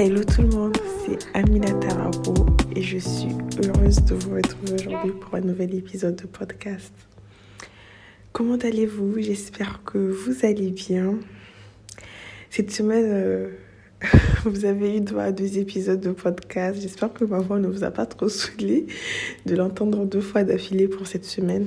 Hello 0.00 0.22
tout 0.22 0.42
le 0.42 0.48
monde, 0.50 0.76
c'est 1.04 1.18
Amina 1.34 1.72
Tarabo 1.72 2.46
et 2.76 2.82
je 2.82 2.98
suis 2.98 3.34
heureuse 3.64 3.96
de 4.04 4.14
vous 4.14 4.36
retrouver 4.36 4.74
aujourd'hui 4.74 5.10
pour 5.10 5.34
un 5.34 5.40
nouvel 5.40 5.74
épisode 5.74 6.14
de 6.14 6.26
podcast. 6.28 6.92
Comment 8.30 8.58
allez-vous? 8.58 9.18
J'espère 9.18 9.82
que 9.84 9.98
vous 9.98 10.46
allez 10.46 10.70
bien. 10.70 11.18
Cette 12.48 12.70
semaine, 12.70 13.06
euh, 13.08 13.48
vous 14.44 14.66
avez 14.66 14.98
eu 14.98 15.00
droit 15.00 15.24
à 15.24 15.32
deux 15.32 15.58
épisodes 15.58 16.00
de 16.00 16.12
podcast. 16.12 16.80
J'espère 16.80 17.12
que 17.12 17.24
ma 17.24 17.40
voix 17.40 17.58
ne 17.58 17.66
vous 17.66 17.82
a 17.82 17.90
pas 17.90 18.06
trop 18.06 18.28
saoulé 18.28 18.86
de 19.46 19.56
l'entendre 19.56 20.06
deux 20.06 20.20
fois 20.20 20.44
d'affilée 20.44 20.86
pour 20.86 21.08
cette 21.08 21.24
semaine. 21.24 21.66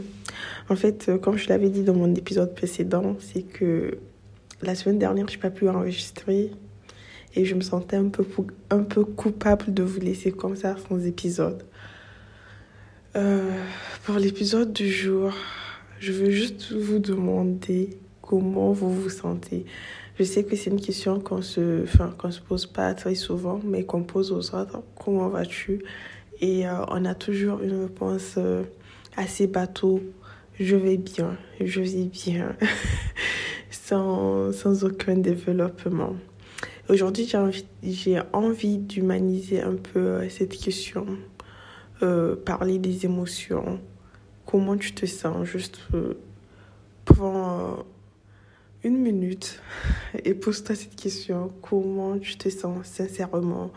En 0.70 0.78
fait, 0.78 1.10
euh, 1.10 1.18
comme 1.18 1.38
je 1.38 1.50
l'avais 1.50 1.70
dit 1.70 1.84
dans 1.84 1.96
mon 1.96 2.16
épisode 2.16 2.56
précédent, 2.56 3.18
c'est 3.20 3.44
que 3.44 3.98
la 4.62 4.74
semaine 4.74 5.00
dernière, 5.00 5.28
je 5.28 5.36
n'ai 5.36 5.42
pas 5.42 5.50
pu 5.50 5.68
enregistrer 5.68 6.52
et 7.36 7.46
je 7.46 7.56
me 7.56 7.62
sentais 7.62 7.96
un 7.96 8.10
peu, 8.10 8.26
un 8.70 8.84
peu 8.84 9.04
coupable 9.06 9.74
de 9.74 9.84
vous 9.84 10.00
laisser 10.00 10.32
comme 10.32 10.56
ça 10.56 10.76
sans 10.88 11.06
épisode. 11.06 11.64
Euh, 13.16 13.52
pour 14.04 14.16
l'épisode 14.16 14.74
du 14.74 14.90
jour, 14.90 15.34
je 16.00 16.12
veux 16.12 16.30
juste 16.30 16.72
vous 16.72 17.00
demander 17.00 17.98
comment 18.22 18.72
vous 18.72 18.94
vous 18.94 19.10
sentez. 19.10 19.66
Je 20.18 20.24
sais 20.24 20.44
que 20.44 20.56
c'est 20.56 20.70
une 20.70 20.80
question 20.80 21.20
qu'on 21.20 21.42
se, 21.42 21.84
enfin, 21.84 22.14
qu'on 22.18 22.32
se 22.32 22.42
pose 22.42 22.66
pas 22.66 22.94
très 22.94 23.16
souvent, 23.16 23.60
mais 23.64 23.84
qu'on 23.84 24.04
pose 24.04 24.32
aux 24.32 24.56
autres. 24.56 24.82
Comment 24.96 25.30
vas-tu? 25.30 25.84
Et 26.40 26.68
euh, 26.68 26.86
on 26.90 27.06
a 27.06 27.16
toujours 27.16 27.62
une 27.62 27.82
réponse 27.84 28.36
euh, 28.38 28.64
assez 29.18 29.48
bateau. 29.48 30.02
Je 30.60 30.76
vais 30.76 30.98
bien, 30.98 31.38
je 31.60 31.82
vais 31.82 32.06
bien, 32.06 32.56
sans, 33.72 34.52
sans 34.52 34.84
aucun 34.84 35.18
développement. 35.18 36.16
Aujourd'hui, 36.92 37.26
j'ai 37.26 37.38
envie, 37.38 37.66
envie 38.34 38.78
d'humaniser 38.78 39.62
un 39.62 39.78
peu 39.78 40.00
euh, 40.00 40.30
cette 40.30 40.58
question, 40.58 41.08
euh, 42.04 42.36
parler 42.36 42.80
des 42.80 43.06
émotions, 43.06 43.80
comment 44.46 44.76
tu 44.76 44.94
te 44.94 45.06
sens, 45.06 45.48
juste 45.48 45.80
euh, 45.94 46.16
prends 47.06 47.86
une 48.84 48.98
minute 48.98 49.62
et 50.26 50.34
pose-toi 50.34 50.76
cette 50.76 50.98
question, 50.98 51.54
comment 51.62 52.20
tu 52.20 52.36
te 52.36 52.50
sens 52.50 52.86
sincèrement, 52.86 53.72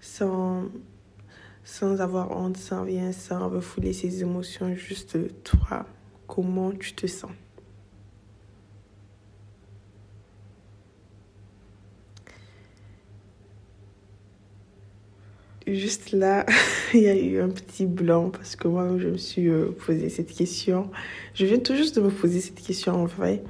sans, 0.00 0.64
sans 1.62 2.00
avoir 2.00 2.36
honte, 2.36 2.56
sans 2.56 2.82
rien, 2.82 3.12
sans 3.12 3.48
refouler 3.50 3.92
ses 3.92 4.22
émotions, 4.22 4.74
juste 4.74 5.16
toi, 5.44 5.86
comment 6.26 6.72
tu 6.72 6.92
te 6.92 7.06
sens? 7.06 7.30
Juste 15.74 16.12
là, 16.12 16.46
il 16.94 17.02
y 17.02 17.08
a 17.08 17.16
eu 17.16 17.40
un 17.40 17.48
petit 17.48 17.86
blanc 17.86 18.30
parce 18.30 18.56
que 18.56 18.68
moi, 18.68 18.88
je 18.98 19.08
me 19.08 19.16
suis 19.16 19.48
euh, 19.48 19.74
posé 19.86 20.08
cette 20.08 20.32
question. 20.32 20.90
Je 21.34 21.46
viens 21.46 21.58
tout 21.58 21.74
juste 21.74 21.96
de 21.96 22.00
me 22.00 22.10
poser 22.10 22.40
cette 22.40 22.60
question 22.60 22.94
en 22.94 23.06
vrai. 23.06 23.42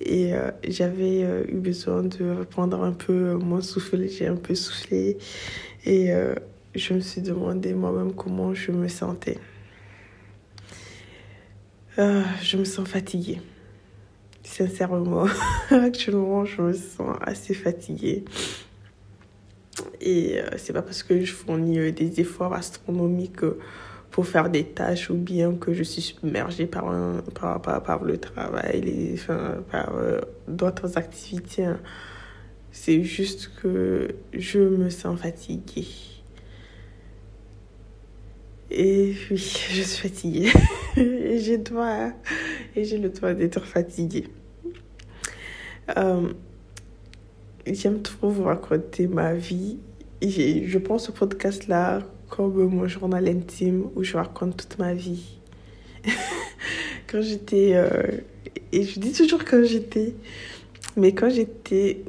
Et 0.00 0.34
euh, 0.34 0.50
j'avais 0.66 1.22
euh, 1.24 1.44
eu 1.48 1.56
besoin 1.56 2.02
de 2.02 2.38
reprendre 2.38 2.82
un 2.82 2.92
peu 2.92 3.34
mon 3.34 3.62
souffle. 3.62 4.08
J'ai 4.08 4.26
un 4.26 4.36
peu 4.36 4.54
soufflé. 4.54 5.18
Et 5.86 6.10
je 6.74 6.94
me 6.94 7.00
suis 7.00 7.20
demandé 7.20 7.74
moi-même 7.74 8.14
comment 8.14 8.54
je 8.54 8.72
me 8.72 8.88
sentais. 8.88 9.36
je 11.98 12.56
me 12.56 12.64
sens 12.64 12.88
fatiguée. 12.88 13.40
Sincèrement, 14.42 15.26
actuellement, 15.70 16.46
je 16.46 16.62
me 16.62 16.72
sens 16.72 17.16
assez 17.20 17.52
fatiguée. 17.52 18.24
Et 20.00 20.40
euh, 20.40 20.48
c'est 20.56 20.72
pas 20.72 20.82
parce 20.82 21.02
que 21.02 21.24
je 21.24 21.32
fournis 21.32 21.78
euh, 21.78 21.92
des 21.92 22.20
efforts 22.20 22.54
astronomiques 22.54 23.42
euh, 23.42 23.58
pour 24.10 24.26
faire 24.26 24.48
des 24.48 24.64
tâches 24.64 25.10
ou 25.10 25.14
bien 25.14 25.54
que 25.54 25.72
je 25.72 25.82
suis 25.82 26.02
submergée 26.02 26.66
par, 26.66 26.94
par, 27.34 27.60
par, 27.60 27.82
par 27.82 28.04
le 28.04 28.18
travail, 28.18 28.80
les, 28.80 29.16
par 29.70 29.92
d'autres 30.46 30.96
activités. 30.96 31.64
Hein. 31.64 31.80
C'est 32.70 33.02
juste 33.02 33.50
que 33.60 34.14
je 34.32 34.60
me 34.60 34.88
sens 34.88 35.18
fatiguée. 35.18 35.88
Et 38.70 39.14
oui, 39.30 39.36
je 39.36 39.82
suis 39.82 40.08
fatiguée. 40.08 40.52
j'ai 40.96 41.60
et 42.76 42.84
j'ai 42.84 42.98
le 42.98 43.08
droit 43.08 43.34
d'être 43.34 43.64
fatiguée. 43.64 44.28
J'aime 47.66 48.02
trop 48.02 48.28
vous 48.28 48.44
raconter 48.44 49.06
ma 49.06 49.34
vie 49.34 49.78
je 50.30 50.78
pense 50.78 51.08
au 51.08 51.12
podcast-là 51.12 52.02
comme 52.28 52.68
mon 52.68 52.88
journal 52.88 53.28
intime 53.28 53.86
où 53.94 54.02
je 54.02 54.16
raconte 54.16 54.56
toute 54.56 54.78
ma 54.78 54.94
vie. 54.94 55.38
quand 57.06 57.20
j'étais... 57.20 57.72
Euh, 57.74 58.18
et 58.72 58.84
je 58.84 58.98
dis 58.98 59.12
toujours 59.12 59.44
quand 59.44 59.62
j'étais... 59.64 60.14
Mais 60.96 61.12
quand 61.12 61.30
j'étais... 61.30 62.04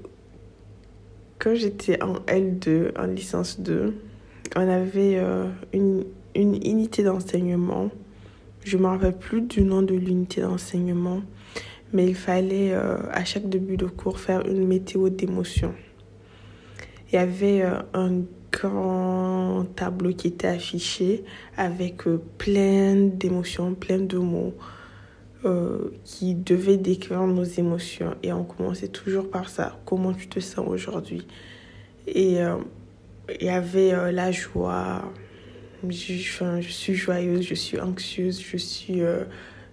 Quand 1.39 1.55
j'étais 1.55 2.01
en 2.01 2.15
L2, 2.27 2.97
en 2.97 3.07
licence 3.07 3.59
2, 3.59 3.93
on 4.55 4.69
avait 4.69 5.17
euh, 5.17 5.47
une, 5.73 6.05
une 6.33 6.55
unité 6.55 7.03
d'enseignement. 7.03 7.91
Je 8.63 8.77
ne 8.77 8.83
me 8.83 8.87
rappelle 8.87 9.17
plus 9.17 9.41
du 9.41 9.61
nom 9.61 9.81
de 9.81 9.93
l'unité 9.93 10.41
d'enseignement. 10.41 11.21
Mais 11.95 12.07
il 12.07 12.15
fallait, 12.15 12.73
euh, 12.73 12.97
à 13.13 13.23
chaque 13.23 13.47
début 13.47 13.77
de 13.77 13.85
cours, 13.85 14.19
faire 14.19 14.45
une 14.45 14.67
météo 14.67 15.07
d'émotion 15.07 15.73
il 17.09 17.15
y 17.15 17.17
avait 17.17 17.61
euh, 17.61 17.79
un 17.93 18.23
grand 18.51 19.63
tableau 19.75 20.11
qui 20.11 20.27
était 20.27 20.47
affiché 20.47 21.23
avec 21.55 22.05
euh, 22.07 22.21
plein 22.37 22.95
d'émotions, 22.95 23.75
plein 23.75 23.99
de 23.99 24.17
mots 24.17 24.53
qui 26.03 26.33
devaient 26.33 26.77
décrire 26.77 27.21
nos 27.27 27.43
émotions. 27.43 28.15
Et 28.23 28.33
on 28.33 28.43
commençait 28.43 28.87
toujours 28.87 29.29
par 29.29 29.47
ça. 29.47 29.79
Comment 29.85 30.11
tu 30.11 30.27
te 30.27 30.39
sens 30.39 30.65
aujourd'hui? 30.67 31.27
Et 32.07 32.39
il 32.39 33.45
y 33.45 33.49
avait 33.49 34.11
la 34.11 34.31
joie. 34.31 35.03
Je, 35.87 36.61
suis 36.61 36.95
joyeuse, 36.95 37.45
je 37.45 37.53
suis 37.53 37.79
anxieuse, 37.79 38.41
je 38.41 38.57
suis, 38.57 39.01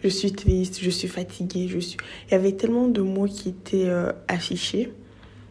je 0.03 0.09
suis 0.09 0.33
triste, 0.33 0.79
je 0.81 0.91
suis 0.91 1.09
fatiguée. 1.09 1.69
Je 1.69 1.79
suis... 1.79 1.97
Il 2.29 2.33
y 2.33 2.35
avait 2.35 2.53
tellement 2.53 2.89
de 2.89 3.01
mots 3.01 3.27
qui 3.27 3.51
étaient 3.51 3.91
affichés 4.29 4.93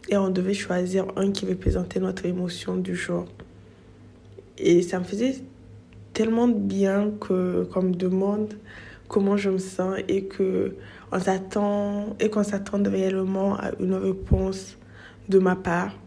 et 0.08 0.16
on 0.16 0.30
devait 0.30 0.54
choisir 0.54 1.06
un 1.16 1.30
qui 1.30 1.46
représentait 1.46 2.00
notre 2.00 2.26
émotion 2.26 2.76
du 2.76 2.94
jour. 2.94 3.24
Et 4.58 4.82
ça 4.82 4.98
me 4.98 5.04
faisait 5.04 5.36
tellement 6.12 6.48
bien 6.48 7.10
que 7.20 7.64
qu'on 7.72 7.82
me 7.82 7.94
demande 7.94 8.54
comment 9.08 9.36
je 9.36 9.50
me 9.50 9.58
sens 9.58 9.98
et 10.08 10.24
que 10.24 10.76
on 11.10 11.18
s'attend 11.18 12.16
et 12.20 12.30
qu'on 12.30 12.42
s'attende 12.42 12.86
réellement 12.86 13.56
à 13.56 13.70
une 13.80 13.94
réponse 13.94 14.76
de 15.28 15.38
ma 15.38 15.56
part 15.56 15.98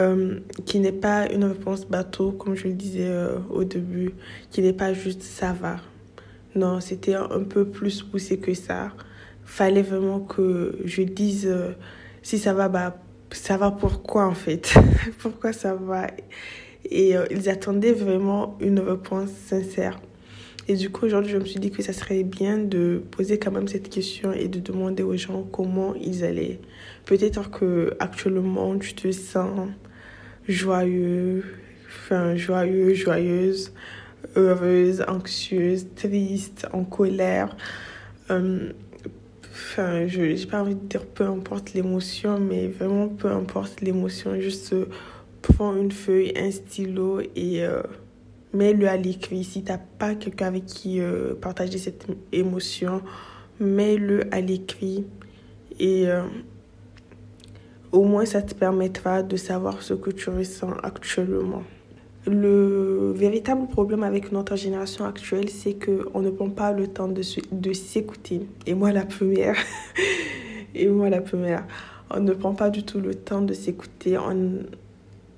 euh, 0.00 0.40
qui 0.64 0.80
n'est 0.80 0.92
pas 0.92 1.30
une 1.32 1.44
réponse 1.44 1.86
bateau 1.86 2.32
comme 2.32 2.54
je 2.54 2.68
le 2.68 2.74
disais 2.74 3.08
euh, 3.08 3.38
au 3.50 3.64
début 3.64 4.12
qui 4.50 4.62
n'est 4.62 4.72
pas 4.72 4.92
juste 4.92 5.22
ça 5.22 5.52
va 5.52 5.76
non 6.56 6.80
c'était 6.80 7.14
un, 7.14 7.44
peu 7.48 7.64
plus 7.66 8.02
poussé 8.02 8.38
que 8.38 8.54
ça 8.54 8.92
fallait 9.44 9.82
vraiment 9.82 10.20
que 10.20 10.78
je 10.84 11.02
dise 11.02 11.46
euh, 11.46 11.72
si 12.22 12.38
ça 12.38 12.52
va, 12.52 12.68
bah, 12.68 12.96
ça 13.30 13.56
va 13.56 13.70
pourquoi 13.70 14.26
en 14.26 14.34
fait? 14.34 14.74
Pourquoi 15.18 15.52
ça 15.52 15.74
va? 15.74 16.08
Et 16.90 17.16
euh, 17.16 17.24
ils 17.30 17.48
attendaient 17.48 17.92
vraiment 17.92 18.56
une 18.60 18.80
réponse 18.80 19.30
sincère. 19.30 20.00
Et 20.68 20.74
du 20.74 20.90
coup, 20.90 21.06
aujourd'hui, 21.06 21.30
je 21.30 21.38
me 21.38 21.44
suis 21.44 21.60
dit 21.60 21.70
que 21.70 21.82
ça 21.82 21.92
serait 21.92 22.24
bien 22.24 22.58
de 22.58 23.00
poser 23.12 23.38
quand 23.38 23.52
même 23.52 23.68
cette 23.68 23.88
question 23.88 24.32
et 24.32 24.48
de 24.48 24.58
demander 24.58 25.04
aux 25.04 25.16
gens 25.16 25.44
comment 25.44 25.94
ils 25.94 26.24
allaient. 26.24 26.58
Peut-être 27.04 27.50
que 27.50 27.96
actuellement, 28.00 28.76
tu 28.76 28.94
te 28.94 29.12
sens 29.12 29.68
joyeux, 30.48 31.44
enfin, 31.86 32.34
joyeux, 32.34 32.94
joyeuse, 32.94 33.72
heureuse, 34.34 35.04
anxieuse, 35.08 35.86
triste, 35.94 36.66
en 36.72 36.84
colère. 36.84 37.56
Euh, 38.30 38.72
enfin, 39.52 40.06
je 40.06 40.22
n'ai 40.22 40.46
pas 40.46 40.62
envie 40.62 40.74
de 40.74 40.86
dire 40.86 41.06
peu 41.06 41.24
importe 41.24 41.74
l'émotion, 41.74 42.40
mais 42.40 42.68
vraiment 42.68 43.08
peu 43.08 43.30
importe 43.30 43.80
l'émotion, 43.80 44.38
juste 44.40 44.72
euh, 44.72 44.86
prends 45.42 45.76
une 45.76 45.92
feuille, 45.92 46.32
un 46.36 46.50
stylo 46.50 47.20
et 47.20 47.64
euh, 47.64 47.82
mets-le 48.52 48.88
à 48.88 48.96
l'écrit. 48.96 49.44
Si 49.44 49.62
tu 49.62 49.70
n'as 49.70 49.78
pas 49.78 50.14
quelqu'un 50.14 50.46
avec 50.46 50.66
qui 50.66 51.00
partager 51.40 51.78
cette 51.78 52.06
émotion, 52.32 53.02
mets-le 53.60 54.32
à 54.34 54.40
l'écrit 54.40 55.04
et 55.78 56.06
au 57.92 58.04
moins 58.04 58.24
ça 58.24 58.42
te 58.42 58.54
permettra 58.54 59.22
de 59.22 59.36
savoir 59.36 59.82
ce 59.82 59.94
que 59.94 60.10
tu 60.10 60.30
ressens 60.30 60.72
actuellement. 60.82 61.62
Le 62.26 63.12
véritable 63.14 63.68
problème 63.68 64.02
avec 64.02 64.32
notre 64.32 64.56
génération 64.56 65.04
actuelle, 65.04 65.48
c'est 65.48 65.74
qu'on 65.74 66.20
ne 66.20 66.30
prend 66.30 66.50
pas 66.50 66.72
le 66.72 66.88
temps 66.88 67.06
de, 67.06 67.22
s'écouter. 67.72 68.40
Et 68.66 68.74
moi, 68.74 68.90
la 68.90 69.04
première. 69.04 69.54
Et 70.74 70.88
moi, 70.88 71.08
la 71.08 71.20
première. 71.20 71.64
on 72.10 72.18
ne 72.20 72.32
prend 72.32 72.52
pas 72.54 72.70
du 72.70 72.82
tout 72.82 73.00
le 73.00 73.14
temps 73.14 73.42
de 73.42 73.54
s'écouter. 73.54 74.18
On, 74.18 74.64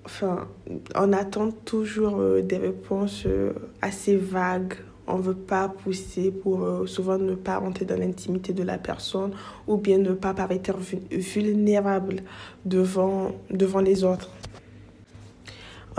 enfin, 0.07 0.49
on 0.95 1.13
attend 1.13 1.51
toujours 1.51 2.21
euh, 2.21 2.41
des 2.41 2.57
réponses 2.57 3.25
euh, 3.27 3.53
assez 3.83 4.17
vagues. 4.17 4.75
On 5.07 5.19
ne 5.19 5.23
veut 5.23 5.35
pas 5.35 5.69
pousser 5.69 6.31
pour 6.31 6.65
euh, 6.65 6.87
souvent 6.87 7.19
ne 7.19 7.35
pas 7.35 7.59
rentrer 7.59 7.85
dans 7.85 7.99
l'intimité 7.99 8.55
de 8.55 8.63
la 8.63 8.79
personne 8.79 9.33
ou 9.67 9.77
bien 9.77 9.99
ne 9.99 10.13
pas 10.13 10.33
paraître 10.33 10.73
vulnérable 11.11 12.23
devant 12.65 13.31
les 13.83 14.05
autres. 14.05 14.31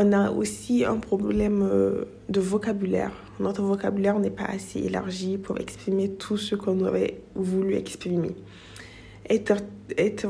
On 0.02 0.14
a 0.14 0.32
aussi 0.32 0.86
un 0.86 0.96
problème 0.96 1.70
de 2.30 2.40
vocabulaire. 2.40 3.12
Notre 3.42 3.64
vocabulaire 3.64 4.18
n'est 4.18 4.30
pas 4.30 4.46
assez 4.46 4.80
élargi 4.80 5.38
pour 5.38 5.60
exprimer 5.60 6.10
tout 6.12 6.38
ce 6.38 6.56
qu'on 6.56 6.80
aurait 6.86 7.20
voulu 7.36 7.76
exprimer. 7.76 8.34
Être, 9.30 9.58
être 9.98 10.26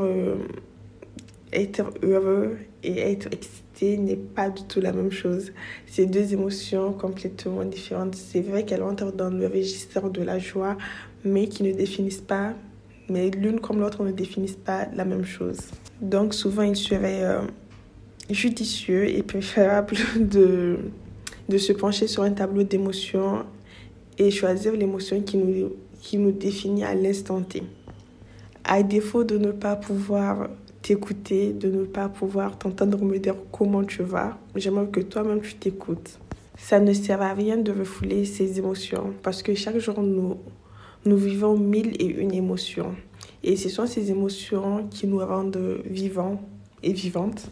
heureux 2.01 2.57
et 2.81 3.11
être 3.11 3.27
excité 3.31 3.97
n'est 3.97 4.15
pas 4.15 4.49
du 4.49 4.63
tout 4.63 4.81
la 4.81 4.91
même 4.91 5.11
chose. 5.11 5.51
C'est 5.85 6.07
deux 6.07 6.33
émotions 6.33 6.91
complètement 6.93 7.63
différentes. 7.63 8.15
C'est 8.15 8.41
vrai 8.41 8.65
qu'elles 8.65 8.81
entrent 8.81 9.13
dans 9.13 9.29
le 9.29 9.45
registre 9.45 10.09
de 10.09 10.23
la 10.23 10.39
joie, 10.39 10.77
mais 11.23 11.47
qui 11.47 11.61
ne 11.61 11.73
définissent 11.73 12.21
pas, 12.21 12.55
mais 13.07 13.29
l'une 13.29 13.59
comme 13.59 13.81
l'autre 13.81 14.03
ne 14.03 14.11
définissent 14.11 14.63
pas 14.65 14.87
la 14.95 15.05
même 15.05 15.25
chose. 15.25 15.59
Donc 16.01 16.33
souvent, 16.33 16.63
il 16.63 16.75
serait 16.75 17.23
euh, 17.23 17.41
judicieux 18.29 19.09
et 19.09 19.23
préférable 19.23 19.95
de, 20.19 20.77
de 21.47 21.57
se 21.57 21.73
pencher 21.73 22.07
sur 22.07 22.23
un 22.23 22.31
tableau 22.31 22.63
d'émotions 22.63 23.45
et 24.17 24.31
choisir 24.31 24.73
l'émotion 24.73 25.21
qui 25.21 25.37
nous, 25.37 25.71
qui 26.01 26.17
nous 26.17 26.31
définit 26.31 26.83
à 26.83 26.93
l'instant 26.93 27.41
T. 27.41 27.63
À 28.63 28.83
défaut 28.83 29.23
de 29.23 29.37
ne 29.37 29.51
pas 29.51 29.75
pouvoir 29.75 30.49
t'écouter, 30.81 31.53
de 31.53 31.69
ne 31.69 31.83
pas 31.85 32.09
pouvoir 32.09 32.57
t'entendre 32.57 33.03
me 33.03 33.17
dire 33.17 33.35
comment 33.51 33.83
tu 33.83 34.03
vas. 34.03 34.37
J'aimerais 34.55 34.87
que 34.87 34.99
toi-même 34.99 35.41
tu 35.41 35.55
t'écoutes. 35.55 36.19
Ça 36.57 36.79
ne 36.79 36.93
sert 36.93 37.21
à 37.21 37.33
rien 37.33 37.57
de 37.57 37.71
refouler 37.71 38.25
ces 38.25 38.59
émotions 38.59 39.13
parce 39.23 39.41
que 39.41 39.55
chaque 39.55 39.77
jour 39.77 40.01
nous, 40.01 40.37
nous 41.05 41.17
vivons 41.17 41.57
mille 41.57 41.95
et 41.99 42.05
une 42.05 42.33
émotions. 42.33 42.95
Et 43.43 43.55
ce 43.55 43.69
sont 43.69 43.87
ces 43.87 44.11
émotions 44.11 44.87
qui 44.89 45.07
nous 45.07 45.19
rendent 45.19 45.81
vivants 45.85 46.41
et 46.83 46.91
vivantes. 46.91 47.49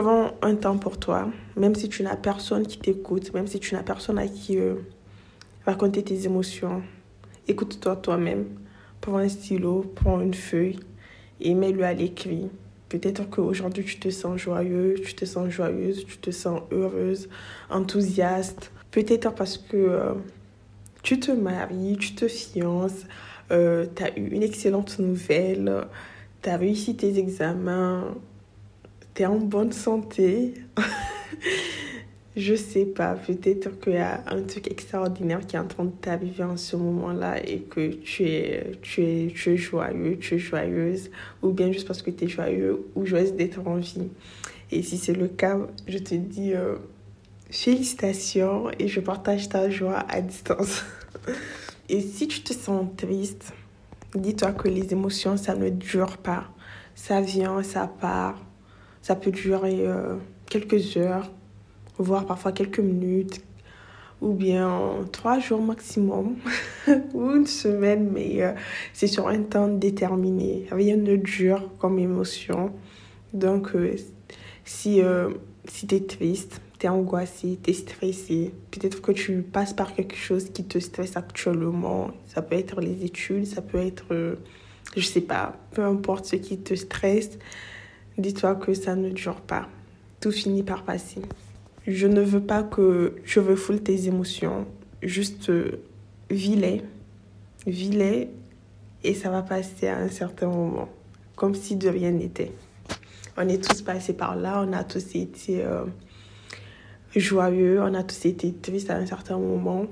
Prends 0.00 0.30
un 0.42 0.54
temps 0.54 0.78
pour 0.78 0.98
toi, 0.98 1.28
même 1.56 1.74
si 1.74 1.88
tu 1.88 2.04
n'as 2.04 2.14
personne 2.14 2.64
qui 2.68 2.78
t'écoute, 2.78 3.34
même 3.34 3.48
si 3.48 3.58
tu 3.58 3.74
n'as 3.74 3.82
personne 3.82 4.16
à 4.16 4.28
qui 4.28 4.56
euh, 4.56 4.76
raconter 5.66 6.04
tes 6.04 6.24
émotions. 6.24 6.84
Écoute-toi 7.48 7.96
toi-même. 7.96 8.44
Prends 9.00 9.16
un 9.16 9.28
stylo, 9.28 9.92
prends 9.96 10.20
une 10.20 10.34
feuille 10.34 10.78
et 11.40 11.52
mets-le 11.52 11.82
à 11.82 11.94
l'écrit. 11.94 12.48
Peut-être 12.88 13.28
qu'aujourd'hui 13.28 13.84
tu 13.84 13.98
te 13.98 14.08
sens 14.08 14.36
joyeux, 14.36 14.94
tu 15.04 15.14
te 15.14 15.24
sens 15.24 15.48
joyeuse, 15.48 16.06
tu 16.06 16.18
te 16.18 16.30
sens 16.30 16.60
heureuse, 16.70 17.28
enthousiaste. 17.68 18.70
Peut-être 18.92 19.34
parce 19.34 19.58
que 19.58 19.76
euh, 19.76 20.14
tu 21.02 21.18
te 21.18 21.32
maries, 21.32 21.96
tu 21.98 22.14
te 22.14 22.28
fiances, 22.28 23.04
euh, 23.50 23.84
tu 23.96 24.04
as 24.04 24.16
eu 24.16 24.28
une 24.28 24.44
excellente 24.44 25.00
nouvelle, 25.00 25.88
tu 26.40 26.50
as 26.50 26.56
réussi 26.56 26.94
tes 26.94 27.18
examens, 27.18 28.14
tu 29.18 29.24
es 29.24 29.26
en 29.26 29.38
bonne 29.38 29.72
santé. 29.72 30.54
Je 32.36 32.54
sais 32.54 32.84
pas, 32.84 33.14
peut-être 33.14 33.80
qu'il 33.80 33.94
y 33.94 33.96
a 33.96 34.22
un 34.28 34.42
truc 34.42 34.70
extraordinaire 34.70 35.44
qui 35.44 35.56
est 35.56 35.58
en 35.58 35.66
train 35.66 35.86
de 35.86 35.90
t'arriver 35.90 36.44
en 36.44 36.56
ce 36.56 36.76
moment-là 36.76 37.44
et 37.44 37.62
que 37.62 37.94
tu 37.94 38.28
es, 38.28 38.78
tu, 38.80 39.02
es, 39.02 39.32
tu 39.34 39.50
es 39.50 39.56
joyeux, 39.56 40.18
tu 40.20 40.36
es 40.36 40.38
joyeuse, 40.38 41.10
ou 41.42 41.50
bien 41.50 41.72
juste 41.72 41.88
parce 41.88 42.00
que 42.00 42.12
tu 42.12 42.26
es 42.26 42.28
joyeux 42.28 42.86
ou 42.94 43.04
joyeuse 43.06 43.32
d'être 43.32 43.58
en 43.66 43.78
vie. 43.78 44.06
Et 44.70 44.82
si 44.82 44.98
c'est 44.98 45.14
le 45.14 45.26
cas, 45.26 45.58
je 45.88 45.98
te 45.98 46.14
dis 46.14 46.54
euh, 46.54 46.76
félicitations 47.50 48.70
et 48.78 48.86
je 48.86 49.00
partage 49.00 49.48
ta 49.48 49.68
joie 49.68 50.04
à 50.08 50.20
distance. 50.20 50.84
et 51.88 52.00
si 52.00 52.28
tu 52.28 52.42
te 52.42 52.52
sens 52.52 52.86
triste, 52.96 53.52
dis-toi 54.14 54.52
que 54.52 54.68
les 54.68 54.92
émotions, 54.92 55.36
ça 55.36 55.56
ne 55.56 55.70
dure 55.70 56.18
pas. 56.18 56.44
Ça 56.94 57.20
vient, 57.20 57.64
ça 57.64 57.90
part. 58.00 58.38
Ça 59.02 59.14
peut 59.14 59.30
durer 59.30 59.86
euh, 59.86 60.16
quelques 60.46 60.96
heures 60.96 61.30
voire 61.98 62.26
parfois 62.26 62.52
quelques 62.52 62.78
minutes, 62.78 63.40
ou 64.20 64.32
bien 64.32 65.04
trois 65.10 65.40
jours 65.40 65.60
maximum, 65.60 66.36
ou 67.14 67.30
une 67.32 67.46
semaine, 67.46 68.10
mais 68.12 68.42
euh, 68.42 68.52
c'est 68.92 69.08
sur 69.08 69.26
un 69.26 69.42
temps 69.42 69.66
déterminé. 69.66 70.66
Rien 70.70 70.96
ne 70.96 71.16
dure 71.16 71.68
comme 71.78 71.98
émotion. 71.98 72.72
Donc, 73.32 73.74
euh, 73.74 73.96
si, 74.64 75.00
si 75.64 75.86
tu 75.88 75.94
es 75.96 76.00
triste, 76.00 76.60
tu 76.78 76.86
es 76.86 76.88
angoissé, 76.88 77.58
tu 77.60 77.70
es 77.70 77.74
stressé, 77.74 78.54
peut-être 78.70 79.02
que 79.02 79.10
tu 79.10 79.42
passes 79.42 79.72
par 79.72 79.92
quelque 79.94 80.16
chose 80.16 80.50
qui 80.50 80.64
te 80.64 80.78
stresse 80.78 81.16
actuellement. 81.16 82.12
Ça 82.26 82.42
peut 82.42 82.56
être 82.56 82.80
les 82.80 83.04
études, 83.04 83.46
ça 83.46 83.60
peut 83.60 83.78
être, 83.78 84.36
je 84.96 85.02
sais 85.02 85.20
pas, 85.20 85.56
peu 85.72 85.82
importe 85.82 86.26
ce 86.26 86.36
qui 86.36 86.58
te 86.58 86.74
stresse, 86.74 87.38
dis-toi 88.18 88.56
que 88.56 88.74
ça 88.74 88.96
ne 88.96 89.10
dure 89.10 89.40
pas. 89.40 89.68
Tout 90.20 90.32
finit 90.32 90.64
par 90.64 90.82
passer. 90.82 91.22
Je 91.86 92.06
ne 92.06 92.20
veux 92.20 92.42
pas 92.42 92.62
que 92.62 93.14
tu 93.24 93.38
refoules 93.38 93.80
tes 93.80 94.08
émotions. 94.08 94.66
Juste 95.02 95.48
euh, 95.48 95.80
vis-les. 96.28 96.82
Vis-les 97.66 98.28
et 99.04 99.14
ça 99.14 99.30
va 99.30 99.42
passer 99.42 99.86
à 99.86 99.98
un 99.98 100.08
certain 100.08 100.48
moment. 100.48 100.88
Comme 101.36 101.54
si 101.54 101.76
de 101.76 101.88
rien 101.88 102.10
n'était. 102.10 102.52
On 103.36 103.48
est 103.48 103.62
tous 103.62 103.82
passés 103.82 104.12
par 104.12 104.34
là. 104.34 104.64
On 104.66 104.72
a 104.72 104.82
tous 104.82 105.14
été 105.14 105.64
euh, 105.64 105.84
joyeux. 107.14 107.80
On 107.80 107.94
a 107.94 108.02
tous 108.02 108.26
été 108.26 108.52
tristes 108.52 108.90
à 108.90 108.96
un 108.96 109.06
certain 109.06 109.38
moment. 109.38 109.86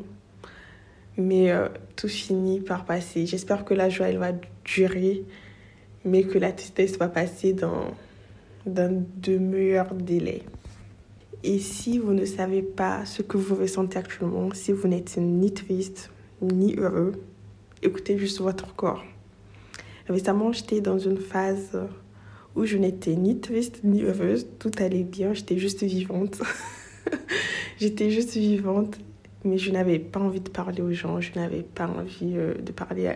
Mais 1.16 1.52
euh, 1.52 1.68
tout 1.94 2.08
finit 2.08 2.60
par 2.60 2.84
passer. 2.84 3.26
J'espère 3.26 3.64
que 3.64 3.74
la 3.74 3.88
joie, 3.88 4.08
elle 4.08 4.18
va 4.18 4.32
durer. 4.64 5.22
Mais 6.04 6.24
que 6.24 6.38
la 6.38 6.52
tristesse 6.52 6.98
va 6.98 7.08
passer 7.08 7.52
dans, 7.52 7.94
dans 8.66 9.04
de 9.22 9.38
meilleurs 9.38 9.94
délais. 9.94 10.42
Et 11.44 11.58
si 11.58 11.98
vous 11.98 12.12
ne 12.12 12.24
savez 12.24 12.62
pas 12.62 13.04
ce 13.04 13.22
que 13.22 13.36
vous 13.36 13.54
ressentez 13.54 13.98
actuellement, 13.98 14.48
si 14.52 14.72
vous 14.72 14.88
n'êtes 14.88 15.16
ni 15.16 15.52
triste 15.52 16.10
ni 16.42 16.74
heureux, 16.74 17.12
écoutez 17.82 18.18
juste 18.18 18.40
votre 18.40 18.74
corps. 18.74 19.04
Récemment, 20.08 20.52
j'étais 20.52 20.80
dans 20.80 20.98
une 20.98 21.18
phase 21.18 21.78
où 22.54 22.64
je 22.64 22.76
n'étais 22.76 23.14
ni 23.14 23.38
triste 23.38 23.80
ni 23.84 24.02
heureuse, 24.02 24.46
tout 24.58 24.70
allait 24.78 25.04
bien, 25.04 25.34
j'étais 25.34 25.58
juste 25.58 25.84
vivante. 25.84 26.40
j'étais 27.78 28.10
juste 28.10 28.34
vivante, 28.34 28.98
mais 29.44 29.58
je 29.58 29.70
n'avais 29.70 29.98
pas 29.98 30.20
envie 30.20 30.40
de 30.40 30.48
parler 30.48 30.82
aux 30.82 30.92
gens, 30.92 31.20
je 31.20 31.32
n'avais 31.36 31.62
pas 31.62 31.86
envie 31.86 32.36
euh, 32.36 32.54
de 32.54 32.72
parler 32.72 33.14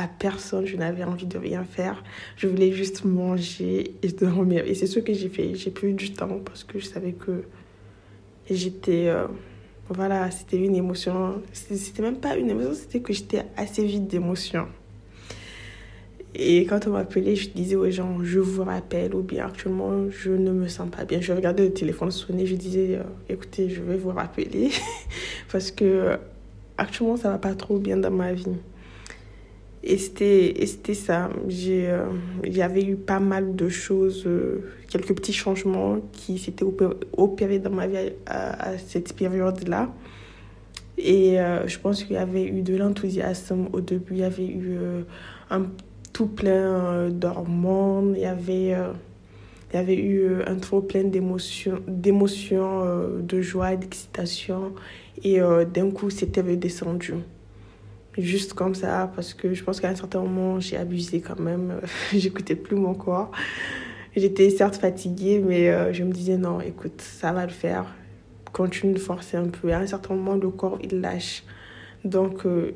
à, 0.00 0.08
personne, 0.08 0.66
je 0.66 0.76
n'avais 0.76 1.04
envie 1.04 1.26
de 1.26 1.38
rien 1.38 1.64
faire. 1.64 2.02
Je 2.36 2.46
voulais 2.46 2.72
juste 2.72 3.04
manger 3.04 3.94
et 4.02 4.08
dormir. 4.08 4.64
Et 4.66 4.74
c'est 4.74 4.86
ce 4.86 5.00
que 5.00 5.12
j'ai 5.12 5.28
fait. 5.28 5.54
J'ai 5.54 5.70
pris 5.70 5.92
du 5.94 6.12
temps 6.12 6.40
parce 6.44 6.64
que 6.64 6.78
je 6.78 6.86
savais 6.86 7.12
que 7.12 7.44
j'étais. 8.50 9.08
Euh, 9.08 9.26
voilà, 9.88 10.30
c'était 10.30 10.58
une 10.58 10.76
émotion. 10.76 11.42
C'était 11.52 12.02
même 12.02 12.16
pas 12.16 12.36
une 12.36 12.50
émotion, 12.50 12.74
c'était 12.74 13.00
que 13.00 13.12
j'étais 13.12 13.44
assez 13.56 13.84
vide 13.84 14.06
d'émotions. 14.06 14.68
Et 16.34 16.64
quand 16.64 16.86
on 16.86 16.90
m'appelait, 16.90 17.34
je 17.34 17.50
disais 17.50 17.74
aux 17.74 17.90
gens, 17.90 18.22
je 18.22 18.38
vous 18.38 18.62
rappelle, 18.62 19.14
ou 19.16 19.22
bien 19.22 19.46
actuellement, 19.46 20.08
je 20.10 20.30
ne 20.30 20.52
me 20.52 20.68
sens 20.68 20.88
pas 20.88 21.04
bien. 21.04 21.20
Je 21.20 21.32
regardais 21.32 21.64
le 21.64 21.72
téléphone 21.72 22.12
sonner, 22.12 22.46
je 22.46 22.54
disais, 22.54 22.96
euh, 22.96 23.02
écoutez, 23.28 23.68
je 23.68 23.82
vais 23.82 23.96
vous 23.96 24.10
rappeler, 24.10 24.70
parce 25.52 25.72
que 25.72 25.84
euh, 25.84 26.16
actuellement, 26.78 27.16
ça 27.16 27.30
va 27.30 27.38
pas 27.38 27.54
trop 27.54 27.78
bien 27.78 27.96
dans 27.96 28.12
ma 28.12 28.32
vie. 28.32 28.46
Et 29.82 29.96
c'était 29.96 30.94
ça. 30.94 31.30
Euh, 31.48 32.06
J'avais 32.44 32.82
eu 32.82 32.96
pas 32.96 33.18
mal 33.18 33.56
de 33.56 33.68
choses, 33.70 34.24
euh, 34.26 34.58
quelques 34.90 35.14
petits 35.14 35.32
changements 35.32 36.00
qui 36.12 36.38
s'étaient 36.38 36.66
opérés 37.16 37.58
dans 37.60 37.70
ma 37.70 37.86
vie 37.86 38.12
à, 38.26 38.76
cette 38.78 39.14
période-là. 39.14 39.90
Et 40.98 41.40
euh, 41.40 41.66
je 41.66 41.78
pense 41.78 42.04
qu'il 42.04 42.16
y 42.16 42.18
avait 42.18 42.44
eu 42.44 42.60
de 42.60 42.76
l'enthousiasme 42.76 43.68
au 43.72 43.80
début, 43.80 44.12
il 44.12 44.18
y 44.18 44.22
avait 44.22 44.46
eu 44.46 44.76
un 45.48 45.62
tout 46.12 46.26
plein 46.26 47.08
d'hormones, 47.08 48.14
il 48.16 48.22
y 48.22 48.26
avait, 48.26 48.76
il 49.72 49.76
y 49.76 49.78
avait 49.78 49.96
eu 49.96 50.42
un 50.46 50.56
trop 50.56 50.82
plein 50.82 51.04
d'émotions, 51.04 51.80
de 51.88 53.40
joie, 53.40 53.76
d'excitation. 53.76 54.74
Et 55.24 55.38
d'un 55.72 55.90
coup, 55.90 56.10
c'était 56.10 56.42
redescendu 56.42 57.14
juste 58.18 58.54
comme 58.54 58.74
ça 58.74 59.10
parce 59.14 59.34
que 59.34 59.54
je 59.54 59.62
pense 59.62 59.80
qu'à 59.80 59.88
un 59.88 59.94
certain 59.94 60.20
moment 60.20 60.60
j'ai 60.60 60.76
abusé 60.76 61.20
quand 61.20 61.38
même 61.38 61.80
j'écoutais 62.12 62.56
plus 62.56 62.76
mon 62.76 62.94
corps 62.94 63.30
j'étais 64.16 64.50
certes 64.50 64.76
fatiguée 64.76 65.42
mais 65.44 65.70
euh, 65.70 65.92
je 65.92 66.02
me 66.04 66.12
disais 66.12 66.36
non 66.36 66.60
écoute 66.60 67.00
ça 67.00 67.32
va 67.32 67.46
le 67.46 67.52
faire 67.52 67.86
continue 68.52 68.94
de 68.94 68.98
forcer 68.98 69.36
un 69.36 69.48
peu 69.48 69.72
à 69.72 69.78
un 69.78 69.86
certain 69.86 70.14
moment 70.14 70.34
le 70.34 70.50
corps 70.50 70.78
il 70.82 71.00
lâche 71.00 71.44
donc 72.04 72.46
euh, 72.46 72.72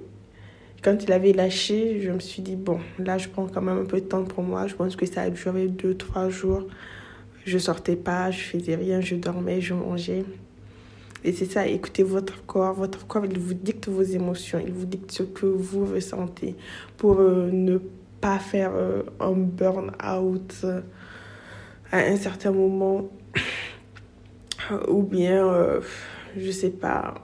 quand 0.85 1.03
il 1.03 1.12
avait 1.12 1.33
lâché, 1.33 2.03
je 2.03 2.11
me 2.11 2.21
suis 2.21 2.43
dit, 2.43 2.57
bon, 2.57 2.79
là, 2.99 3.17
je 3.17 3.31
prends 3.31 3.47
quand 3.47 3.62
même 3.62 3.79
un 3.79 3.85
peu 3.87 4.03
de 4.03 4.05
temps 4.05 4.23
pour 4.23 4.45
moi. 4.45 4.67
Je 4.67 4.75
pense 4.75 4.97
que 4.97 5.07
ça 5.07 5.23
a 5.23 5.31
duré 5.31 5.67
deux, 5.67 5.97
trois 5.97 6.29
jours. 6.29 6.64
Je 7.47 7.57
sortais 7.57 7.97
pas, 7.97 8.31
je 8.31 8.41
faisais 8.41 8.75
rien, 8.75 9.00
je 9.00 9.14
dormais, 9.14 9.62
je 9.62 9.73
mangeais. 9.73 10.25
Et 11.25 11.33
c'est 11.33 11.50
ça, 11.50 11.66
écoutez 11.66 12.02
votre 12.02 12.45
corps. 12.45 12.75
Votre 12.75 13.07
corps, 13.07 13.25
il 13.25 13.38
vous 13.38 13.54
dicte 13.54 13.88
vos 13.88 14.02
émotions, 14.02 14.61
il 14.64 14.73
vous 14.73 14.85
dicte 14.85 15.11
ce 15.11 15.23
que 15.23 15.47
vous 15.47 15.87
ressentez 15.87 16.54
pour 16.99 17.19
euh, 17.19 17.50
ne 17.50 17.78
pas 18.21 18.38
faire 18.38 18.73
euh, 18.75 19.02
un 19.21 19.33
burn-out 19.33 20.54
euh, 20.64 20.83
à 21.90 22.00
un 22.00 22.16
certain 22.16 22.52
moment. 22.52 23.09
Ou 24.88 25.02
bien, 25.02 25.81
je 26.38 26.50
sais 26.50 26.71
pas, 26.71 27.14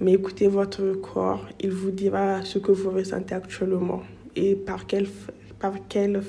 mais 0.00 0.14
écoutez 0.14 0.48
votre 0.48 0.94
corps, 0.94 1.46
il 1.60 1.70
vous 1.70 1.90
dira 1.90 2.42
ce 2.42 2.58
que 2.58 2.72
vous 2.72 2.90
ressentez 2.90 3.34
actuellement 3.34 4.02
et 4.34 4.54
par 4.54 4.86
quelle, 4.86 5.06
par 5.58 5.74
quelle 5.90 6.22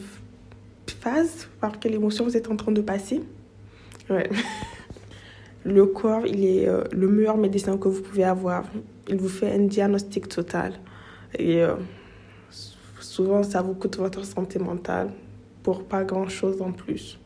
phase, 1.00 1.48
par 1.62 1.80
quelle 1.80 1.96
émotion 1.96 2.26
vous 2.26 2.36
êtes 2.36 2.52
en 2.52 2.58
train 2.58 2.74
de 2.74 2.82
passer. 2.82 3.22
Ouais. 4.10 4.30
Le 5.68 5.86
corps, 5.86 6.26
il 6.26 6.46
est 6.46 6.70
euh, 6.70 6.86
le 6.94 7.10
meilleur 7.10 7.36
médecin 7.36 7.78
que 7.78 7.90
vous 7.90 8.02
pouvez 8.02 8.24
avoir. 8.24 8.64
Il 9.10 9.18
vous 9.18 9.28
fait 9.28 9.54
un 9.54 9.66
diagnostic 9.66 10.30
total. 10.30 10.72
Et 11.38 11.62
euh, 11.62 11.76
souvent, 13.02 13.44
ça 13.44 13.62
vous 13.62 13.74
coûte 13.74 13.98
votre 13.98 14.24
santé 14.24 14.60
mentale 14.60 15.10
pour 15.64 15.84
pas 15.84 16.06
grand-chose 16.06 16.62
en 16.62 16.72
plus. 16.72 17.20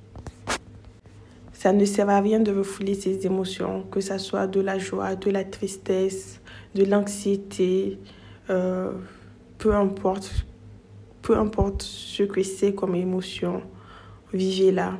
Ça 1.54 1.72
ne 1.72 1.86
sert 1.86 2.10
à 2.10 2.20
rien 2.20 2.40
de 2.40 2.52
refouler 2.52 2.96
ces 2.96 3.28
émotions, 3.28 3.84
que 3.92 4.02
ce 4.02 4.18
soit 4.18 4.48
de 4.48 4.60
la 4.60 4.80
joie, 4.80 5.16
de 5.16 5.30
la 5.30 5.44
tristesse, 5.44 6.42
de 6.74 6.84
l'anxiété, 6.84 8.00
euh, 8.50 8.92
peu 9.60 9.76
importe, 9.76 10.48
peu 11.22 11.38
importe 11.38 11.84
ce 11.84 12.24
que 12.24 12.42
c'est 12.42 12.74
comme 12.74 12.96
émotion, 12.96 13.62
vivez-la. 14.34 14.98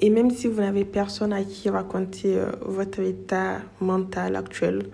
Et 0.00 0.10
même 0.10 0.30
si 0.30 0.48
vous 0.48 0.60
n'avez 0.60 0.84
personne 0.84 1.32
à 1.32 1.44
qui 1.44 1.70
raconter 1.70 2.36
euh, 2.36 2.50
votre 2.62 3.00
état 3.00 3.60
mental 3.80 4.36
actuel, 4.36 4.86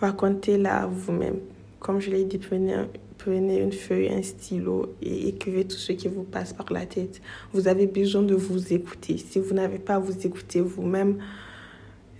racontez-la 0.00 0.86
vous-même. 0.86 1.38
Comme 1.78 2.00
je 2.00 2.10
l'ai 2.10 2.24
dit, 2.24 2.38
prenez, 2.38 2.76
prenez 3.18 3.60
une 3.60 3.72
feuille, 3.72 4.08
un 4.08 4.22
stylo 4.22 4.94
et 5.02 5.28
écrivez 5.28 5.64
tout 5.64 5.76
ce 5.76 5.92
qui 5.92 6.08
vous 6.08 6.22
passe 6.22 6.52
par 6.52 6.72
la 6.72 6.86
tête. 6.86 7.20
Vous 7.52 7.68
avez 7.68 7.86
besoin 7.86 8.22
de 8.22 8.34
vous 8.34 8.72
écouter. 8.72 9.18
Si 9.18 9.38
vous 9.38 9.54
n'avez 9.54 9.78
pas 9.78 9.96
à 9.96 9.98
vous 9.98 10.26
écouter 10.26 10.60
vous-même, 10.60 11.18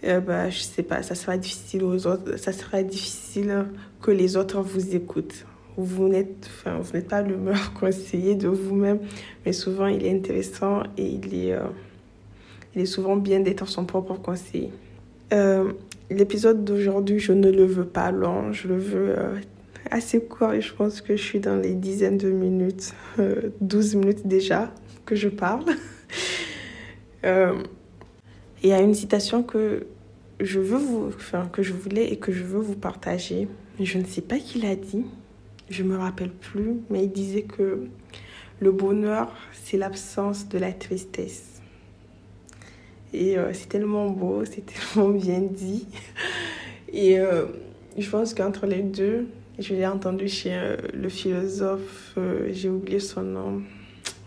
euh, 0.05 0.21
bah, 0.21 0.51
je 0.51 0.59
sais 0.59 0.83
pas, 0.83 1.03
ça 1.03 1.15
sera 1.15 1.37
difficile 1.37 1.85
aux 1.85 2.07
autres, 2.07 2.37
ça 2.37 2.53
sera 2.53 2.83
difficile 2.83 3.67
que 4.01 4.11
les 4.11 4.37
autres 4.37 4.61
vous 4.61 4.95
écoutent. 4.95 5.47
Vous 5.77 6.09
n'êtes, 6.09 6.51
enfin, 6.67 6.81
pas 7.09 7.23
le 7.23 7.37
meilleur 7.37 7.73
conseiller 7.81 8.35
de 8.35 8.49
vous-même, 8.49 8.99
mais 9.47 9.53
souvent 9.53 9.87
il 9.87 10.05
est 10.05 10.13
intéressant 10.13 10.83
et 10.99 11.07
il 11.07 11.35
est, 11.35 11.53
euh, 11.53 11.63
il 12.75 12.83
est 12.83 12.87
souvent 12.87 13.17
bien 13.17 13.41
d'être 13.41 13.67
son 13.69 13.85
propre 13.85 14.15
conseiller. 14.15 14.71
Euh, 15.33 15.73
l'épisode 16.11 16.65
d'aujourd'hui, 16.65 17.19
je 17.19 17.33
ne 17.33 17.51
le 17.51 17.65
veux 17.65 17.87
pas 17.87 18.11
long, 18.11 18.53
je 18.53 18.69
le 18.69 18.79
veux 18.79 19.19
euh, 19.19 19.35
assez 19.91 20.23
court 20.23 20.53
et 20.53 20.61
je 20.61 20.73
pense 20.75 21.01
que 21.01 21.17
je 21.17 21.23
suis 21.23 21.41
dans 21.41 21.57
les 21.57 21.75
dizaines 21.75 22.19
de 22.19 22.31
minutes, 22.31 22.95
12 23.61 23.95
minutes 23.97 24.27
déjà 24.27 24.73
que 25.07 25.15
je 25.15 25.29
parle. 25.29 25.65
Il 27.25 28.69
y 28.69 28.73
a 28.73 28.81
une 28.81 28.95
citation 28.95 29.43
que 29.43 29.87
je 30.41 30.61
veux 30.61 30.79
vous, 30.79 31.09
enfin, 31.09 31.49
que 31.53 31.63
je 31.63 31.73
voulais 31.73 32.13
et 32.13 32.17
que 32.17 32.33
je 32.33 32.45
veux 32.45 32.61
vous 32.61 32.77
partager. 32.77 33.49
Je 33.81 33.99
ne 33.99 34.05
sais 34.05 34.21
pas 34.21 34.39
qui 34.39 34.61
l'a 34.61 34.77
dit, 34.77 35.05
je 35.71 35.83
me 35.83 35.97
rappelle 35.97 36.31
plus, 36.31 36.77
mais 36.91 37.05
il 37.05 37.11
disait 37.11 37.43
que 37.43 37.89
le 38.61 38.73
bonheur, 38.73 39.35
c'est 39.53 39.79
l'absence 39.79 40.49
de 40.49 40.59
la 40.59 40.73
tristesse. 40.73 41.62
Et 43.13 43.39
euh, 43.39 43.53
c'est 43.53 43.69
tellement 43.69 44.09
beau, 44.11 44.45
c'est 44.51 44.65
tellement 44.65 45.11
bien 45.11 45.41
dit. 45.41 45.87
Et 46.93 47.19
euh, 47.19 47.47
je 47.99 48.09
pense 48.09 48.35
qu'entre 48.35 48.67
les 48.67 48.83
deux, 48.83 49.27
je 49.59 49.75
l'ai 49.75 49.87
entendu 49.87 50.29
chez 50.29 50.55
euh, 50.55 50.77
le 50.95 51.09
philosophe, 51.09 52.19
j'ai 52.51 52.69
oublié 52.69 53.01
son 53.01 53.23
nom. 53.23 53.63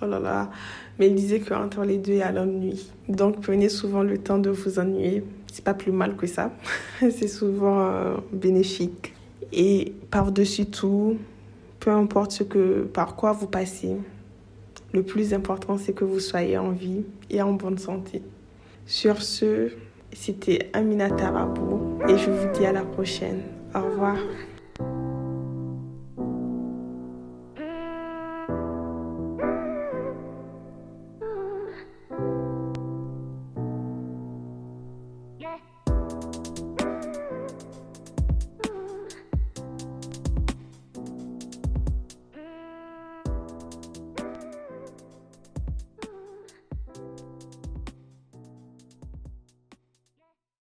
Oh 0.02 0.06
là 0.06 0.20
là. 0.20 0.52
Mais 1.00 1.08
il 1.08 1.16
disait 1.16 1.40
qu'entre 1.40 1.84
les 1.84 1.98
deux, 1.98 2.14
il 2.14 2.18
y 2.20 2.22
a 2.22 2.32
l'ennui. 2.32 2.90
Donc 3.10 3.42
prenez 3.42 3.70
souvent 3.70 4.04
le 4.04 4.18
temps 4.18 4.38
de 4.38 4.50
vous 4.50 4.80
ennuyer. 4.80 5.24
C'est 5.52 5.64
pas 5.64 5.74
plus 5.74 5.92
mal 5.92 6.16
que 6.16 6.28
ça. 6.28 6.52
c'est 7.00 7.28
souvent 7.28 8.18
bénéfique. 8.32 9.14
Et 9.52 9.94
par-dessus 10.12 10.66
tout, 10.66 11.18
peu 11.80 11.92
importe 11.92 12.32
ce 12.32 12.44
que, 12.44 12.84
par 12.84 13.16
quoi 13.16 13.32
vous 13.32 13.48
passez, 13.48 13.96
le 14.94 15.04
plus 15.04 15.34
important, 15.34 15.78
c'est 15.78 15.94
que 15.94 16.06
vous 16.06 16.20
soyez 16.20 16.58
en 16.58 16.72
vie 16.72 17.04
et 17.30 17.42
en 17.42 17.54
bonne 17.54 17.78
santé. 17.78 18.22
Sur 18.86 19.24
ce, 19.24 19.72
c'était 20.14 20.70
Amina 20.74 21.10
Tarabou 21.10 21.98
et 22.08 22.18
je 22.18 22.30
vous 22.30 22.52
dis 22.54 22.66
à 22.68 22.72
la 22.72 22.84
prochaine. 22.84 23.42
Au 23.74 23.82
revoir. 23.82 24.18